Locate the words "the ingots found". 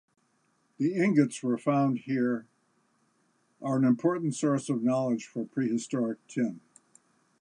0.79-1.99